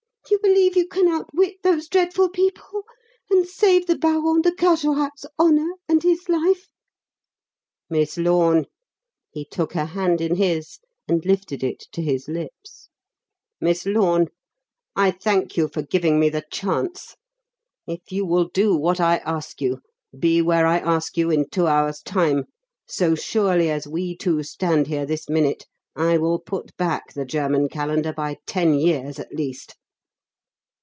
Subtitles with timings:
[0.29, 2.83] You believe you can outwit those dreadful people
[3.29, 6.67] and save the Baron de Carjorac's honour and his life?"
[7.89, 8.67] "Miss Lorne"
[9.29, 12.87] he took her hand in his and lifted it to his lips
[13.59, 14.27] "Miss Lorne,
[14.95, 17.15] I thank you for giving me the chance!
[17.85, 19.81] If you will do what I ask you,
[20.17, 22.45] be where I ask you in two hours' time,
[22.87, 27.67] so surely as we two stand here this minute, I will put back the German
[27.67, 29.75] calendar by ten years at least.